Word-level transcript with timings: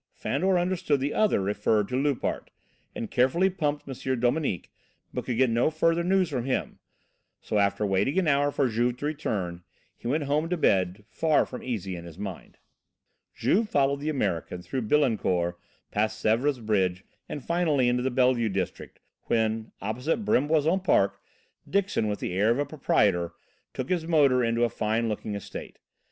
Fandor 0.15 0.57
understood 0.57 0.99
"The 0.99 1.13
other" 1.13 1.39
referred 1.39 1.87
to 1.89 1.95
Loupart, 1.95 2.49
and 2.95 3.11
carefully 3.11 3.51
pumped 3.51 3.87
M. 3.87 4.19
Dominique, 4.19 4.71
but 5.13 5.25
could 5.25 5.37
get 5.37 5.51
no 5.51 5.69
further 5.69 6.03
news 6.03 6.29
from 6.31 6.43
him, 6.43 6.79
so, 7.39 7.59
after 7.59 7.85
waiting 7.85 8.17
an 8.17 8.27
hour 8.27 8.49
for 8.49 8.67
Juve 8.67 8.97
to 8.97 9.05
return, 9.05 9.61
he 9.95 10.07
went 10.07 10.23
home 10.23 10.49
to 10.49 10.57
bed 10.57 11.05
far 11.07 11.45
from 11.45 11.61
easy 11.61 11.95
in 11.95 12.05
his 12.05 12.17
mind. 12.17 12.57
Juve 13.35 13.69
followed 13.69 13.99
the 13.99 14.09
American 14.09 14.63
through 14.63 14.87
Billancourt, 14.87 15.53
past 15.91 16.25
Sèvres 16.25 16.65
Bridge, 16.65 17.03
and 17.29 17.45
finally 17.45 17.87
into 17.87 18.01
the 18.01 18.09
Bellevue 18.09 18.49
District, 18.49 18.99
when, 19.25 19.71
opposite 19.83 20.25
Brimboison 20.25 20.79
Park, 20.83 21.21
Dixon, 21.69 22.07
with 22.07 22.17
the 22.21 22.33
air 22.33 22.49
of 22.49 22.57
a 22.57 22.65
proprietor, 22.65 23.33
took 23.71 23.89
his 23.89 24.07
motor 24.07 24.43
into 24.43 24.63
a 24.63 24.69
fine 24.69 25.07
looking 25.07 25.35
estate. 25.35 25.77